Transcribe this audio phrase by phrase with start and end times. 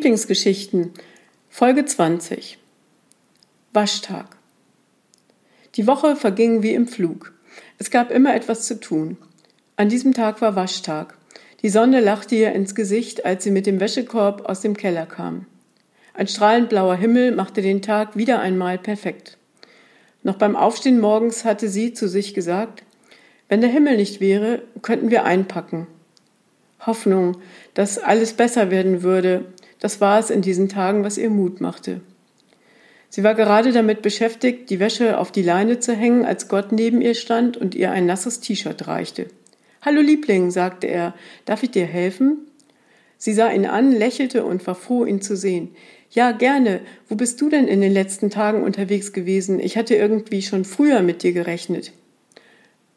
[0.00, 0.94] Lieblingsgeschichten
[1.50, 2.56] Folge 20
[3.74, 4.38] Waschtag
[5.74, 7.34] Die Woche verging wie im Flug.
[7.76, 9.18] Es gab immer etwas zu tun.
[9.76, 11.18] An diesem Tag war Waschtag.
[11.60, 15.44] Die Sonne lachte ihr ins Gesicht, als sie mit dem Wäschekorb aus dem Keller kam.
[16.14, 19.36] Ein strahlend blauer Himmel machte den Tag wieder einmal perfekt.
[20.22, 22.84] Noch beim Aufstehen morgens hatte sie zu sich gesagt,
[23.50, 25.88] wenn der Himmel nicht wäre, könnten wir einpacken.
[26.86, 27.36] Hoffnung,
[27.74, 29.44] dass alles besser werden würde,
[29.80, 32.00] das war es in diesen Tagen, was ihr Mut machte.
[33.08, 37.00] Sie war gerade damit beschäftigt, die Wäsche auf die Leine zu hängen, als Gott neben
[37.00, 39.26] ihr stand und ihr ein nasses T-Shirt reichte.
[39.82, 42.46] Hallo Liebling, sagte er, darf ich dir helfen?
[43.18, 45.74] Sie sah ihn an, lächelte und war froh, ihn zu sehen.
[46.10, 46.80] Ja, gerne.
[47.08, 49.58] Wo bist du denn in den letzten Tagen unterwegs gewesen?
[49.58, 51.92] Ich hatte irgendwie schon früher mit dir gerechnet.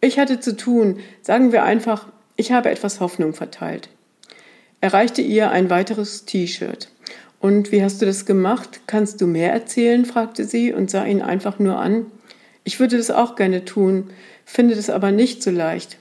[0.00, 3.88] Ich hatte zu tun, sagen wir einfach, ich habe etwas Hoffnung verteilt.
[4.80, 6.88] Er reichte ihr ein weiteres T-Shirt.
[7.40, 8.80] Und wie hast du das gemacht?
[8.86, 10.04] Kannst du mehr erzählen?
[10.04, 12.06] fragte sie und sah ihn einfach nur an.
[12.64, 14.10] Ich würde das auch gerne tun,
[14.44, 15.98] finde das aber nicht so leicht.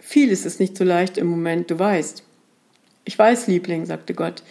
[0.00, 2.22] Vieles ist nicht so leicht im Moment, du weißt.
[3.04, 4.42] Ich weiß, Liebling, sagte Gott,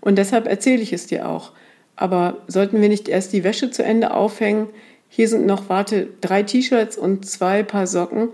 [0.00, 1.52] und deshalb erzähle ich es dir auch.
[1.96, 4.68] Aber sollten wir nicht erst die Wäsche zu Ende aufhängen?
[5.08, 8.28] Hier sind noch, warte, drei T-Shirts und zwei Paar Socken.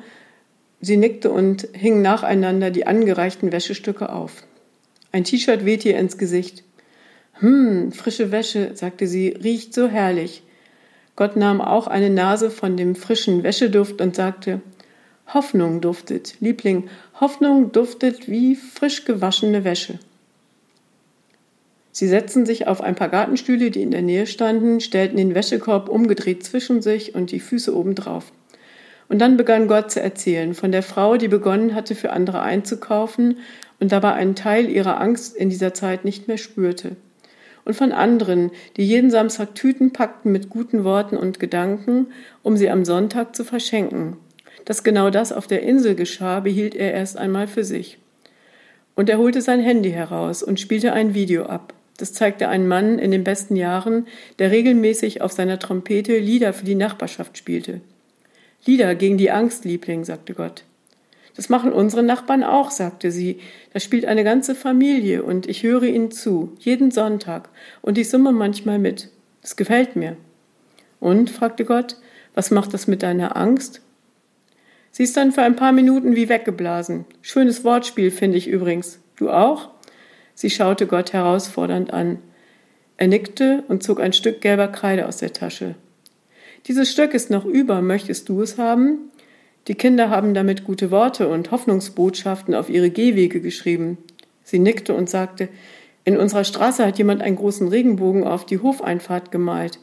[0.80, 4.42] Sie nickte und hing nacheinander die angereichten Wäschestücke auf.
[5.14, 6.64] Ein T-Shirt wehte ihr ins Gesicht.
[7.34, 10.42] Hm, frische Wäsche, sagte sie, riecht so herrlich.
[11.14, 14.60] Gott nahm auch eine Nase von dem frischen Wäscheduft und sagte,
[15.32, 16.88] Hoffnung duftet, Liebling,
[17.20, 20.00] Hoffnung duftet wie frisch gewaschene Wäsche.
[21.92, 25.88] Sie setzten sich auf ein paar Gartenstühle, die in der Nähe standen, stellten den Wäschekorb
[25.88, 28.32] umgedreht zwischen sich und die Füße obendrauf.
[29.08, 33.38] Und dann begann Gott zu erzählen von der Frau, die begonnen hatte, für andere einzukaufen
[33.84, 36.96] und dabei einen Teil ihrer Angst in dieser Zeit nicht mehr spürte.
[37.66, 42.06] Und von anderen, die jeden Samstag Tüten packten mit guten Worten und Gedanken,
[42.42, 44.16] um sie am Sonntag zu verschenken.
[44.64, 47.98] Dass genau das auf der Insel geschah, behielt er erst einmal für sich.
[48.94, 51.74] Und er holte sein Handy heraus und spielte ein Video ab.
[51.98, 54.06] Das zeigte einen Mann in den besten Jahren,
[54.38, 57.82] der regelmäßig auf seiner Trompete Lieder für die Nachbarschaft spielte.
[58.64, 60.64] Lieder gegen die Angst, Liebling, sagte Gott.
[61.36, 63.40] Das machen unsere Nachbarn auch, sagte sie.
[63.72, 67.48] Da spielt eine ganze Familie und ich höre ihnen zu, jeden Sonntag,
[67.82, 69.10] und ich summe manchmal mit.
[69.42, 70.16] Das gefällt mir.
[71.00, 71.30] Und?
[71.30, 71.96] fragte Gott,
[72.34, 73.80] was macht das mit deiner Angst?
[74.90, 77.04] Sie ist dann für ein paar Minuten wie weggeblasen.
[77.20, 79.00] Schönes Wortspiel, finde ich übrigens.
[79.16, 79.70] Du auch?
[80.34, 82.18] Sie schaute Gott herausfordernd an.
[82.96, 85.74] Er nickte und zog ein Stück gelber Kreide aus der Tasche.
[86.66, 89.10] Dieses Stück ist noch über, möchtest du es haben?
[89.66, 93.98] Die Kinder haben damit gute Worte und Hoffnungsbotschaften auf ihre Gehwege geschrieben.
[94.42, 95.48] Sie nickte und sagte,
[96.04, 99.78] in unserer Straße hat jemand einen großen Regenbogen auf die Hofeinfahrt gemalt.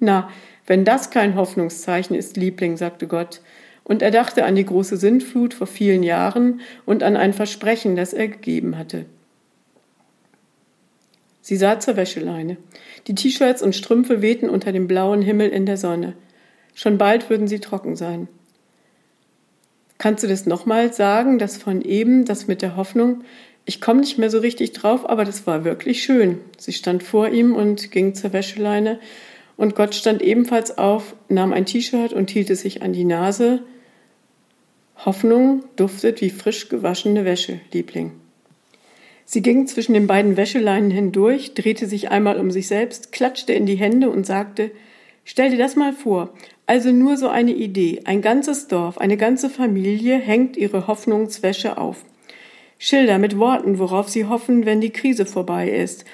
[0.00, 0.28] Na,
[0.66, 3.40] wenn das kein Hoffnungszeichen ist, Liebling, sagte Gott,
[3.84, 8.12] und er dachte an die große Sintflut vor vielen Jahren und an ein Versprechen, das
[8.12, 9.06] er gegeben hatte.
[11.40, 12.56] Sie sah zur Wäscheleine.
[13.08, 16.14] Die T-Shirts und Strümpfe wehten unter dem blauen Himmel in der Sonne.
[16.74, 18.28] Schon bald würden sie trocken sein.
[20.02, 23.22] Kannst du das nochmal sagen, das von eben, das mit der Hoffnung?
[23.64, 26.40] Ich komme nicht mehr so richtig drauf, aber das war wirklich schön.
[26.58, 28.98] Sie stand vor ihm und ging zur Wäscheleine
[29.56, 33.60] und Gott stand ebenfalls auf, nahm ein T-Shirt und hielt es sich an die Nase.
[34.96, 38.10] Hoffnung duftet wie frisch gewaschene Wäsche, Liebling.
[39.24, 43.66] Sie ging zwischen den beiden Wäscheleinen hindurch, drehte sich einmal um sich selbst, klatschte in
[43.66, 44.72] die Hände und sagte,
[45.24, 46.30] Stell dir das mal vor,
[46.66, 48.02] also nur so eine Idee.
[48.04, 52.04] Ein ganzes Dorf, eine ganze Familie hängt ihre Hoffnungswäsche auf.
[52.78, 56.04] Schilder mit Worten, worauf sie hoffen, wenn die Krise vorbei ist.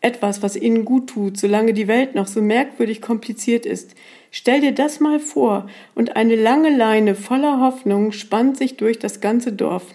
[0.00, 3.94] Etwas, was ihnen gut tut, solange die Welt noch so merkwürdig kompliziert ist.
[4.30, 9.20] Stell dir das mal vor, und eine lange Leine voller Hoffnung spannt sich durch das
[9.20, 9.94] ganze Dorf.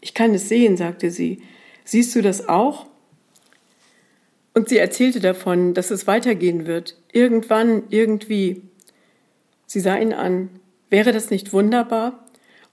[0.00, 1.42] Ich kann es sehen, sagte sie.
[1.84, 2.86] Siehst du das auch?
[4.56, 6.96] Und sie erzählte davon, dass es weitergehen wird.
[7.12, 8.62] Irgendwann, irgendwie.
[9.66, 10.48] Sie sah ihn an.
[10.88, 12.24] Wäre das nicht wunderbar?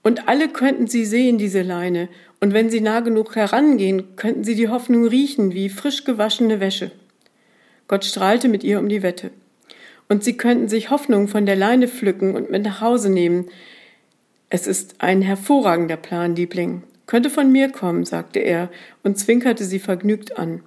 [0.02, 2.08] Und alle könnten sie sehen, diese Leine,
[2.40, 6.90] und wenn sie nah genug herangehen, könnten sie die Hoffnung riechen wie frisch gewaschene Wäsche.
[7.86, 9.30] Gott strahlte mit ihr um die Wette.
[10.08, 13.50] Und sie könnten sich Hoffnung von der Leine pflücken und mit nach Hause nehmen.
[14.48, 16.82] Es ist ein hervorragender Plan, Liebling.
[17.04, 18.70] Könnte von mir kommen, sagte er
[19.02, 20.62] und zwinkerte sie vergnügt an.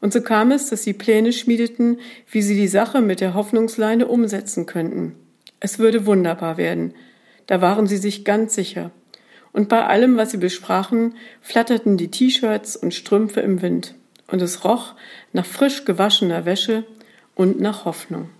[0.00, 1.98] Und so kam es, dass sie Pläne schmiedeten,
[2.30, 5.14] wie sie die Sache mit der Hoffnungsleine umsetzen könnten.
[5.60, 6.94] Es würde wunderbar werden.
[7.46, 8.90] Da waren sie sich ganz sicher.
[9.52, 13.94] Und bei allem, was sie besprachen, flatterten die T-Shirts und Strümpfe im Wind.
[14.30, 14.94] und es roch
[15.32, 16.84] nach frisch gewaschener Wäsche
[17.34, 18.30] und nach Hoffnung.